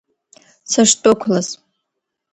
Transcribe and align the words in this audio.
Сышдәықәлаз. 0.71 1.47